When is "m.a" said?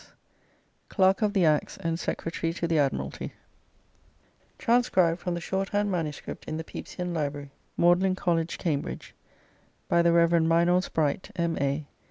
11.37-11.85